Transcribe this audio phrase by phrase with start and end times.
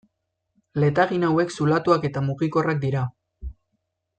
[0.83, 3.05] Letagin hauek zulatuak eta mugikorrak dira.